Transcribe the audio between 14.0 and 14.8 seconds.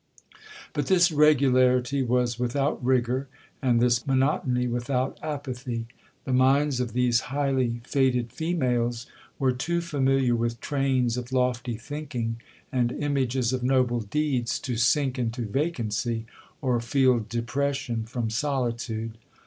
deeds, to